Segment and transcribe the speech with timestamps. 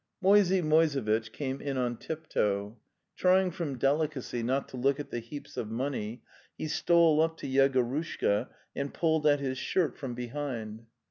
[0.21, 2.75] ."Moisey Moisevitch came in on tiptoe.
[3.15, 6.23] Trying from delicacy not to look at the heaps of money,
[6.57, 10.87] he stole up to Yegorushka and pulled at his shirt from behind.